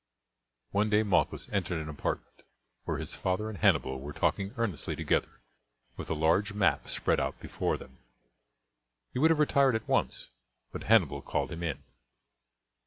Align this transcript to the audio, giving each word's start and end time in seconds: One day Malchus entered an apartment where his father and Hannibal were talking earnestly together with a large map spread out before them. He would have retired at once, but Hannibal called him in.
One 0.71 0.89
day 0.89 1.03
Malchus 1.03 1.47
entered 1.51 1.79
an 1.79 1.87
apartment 1.87 2.41
where 2.85 2.97
his 2.97 3.15
father 3.15 3.49
and 3.49 3.59
Hannibal 3.59 3.99
were 3.99 4.13
talking 4.13 4.51
earnestly 4.57 4.95
together 4.95 5.43
with 5.95 6.09
a 6.09 6.15
large 6.15 6.53
map 6.53 6.89
spread 6.89 7.19
out 7.19 7.39
before 7.39 7.77
them. 7.77 7.99
He 9.13 9.19
would 9.19 9.29
have 9.29 9.37
retired 9.37 9.75
at 9.75 9.87
once, 9.87 10.31
but 10.71 10.85
Hannibal 10.85 11.21
called 11.21 11.51
him 11.51 11.61
in. 11.61 11.83